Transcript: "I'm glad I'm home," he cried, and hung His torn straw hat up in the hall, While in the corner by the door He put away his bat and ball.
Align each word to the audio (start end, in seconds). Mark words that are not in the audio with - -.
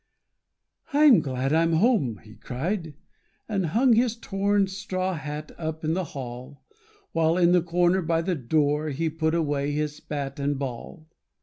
"I'm 0.93 1.19
glad 1.19 1.53
I'm 1.53 1.73
home," 1.73 2.19
he 2.23 2.33
cried, 2.33 2.95
and 3.47 3.67
hung 3.67 3.93
His 3.93 4.15
torn 4.15 4.65
straw 4.65 5.13
hat 5.13 5.51
up 5.59 5.83
in 5.85 5.93
the 5.93 6.05
hall, 6.17 6.63
While 7.11 7.37
in 7.37 7.51
the 7.51 7.61
corner 7.61 8.01
by 8.01 8.23
the 8.23 8.33
door 8.33 8.89
He 8.89 9.11
put 9.11 9.35
away 9.35 9.73
his 9.73 9.99
bat 9.99 10.39
and 10.39 10.57
ball. 10.57 11.07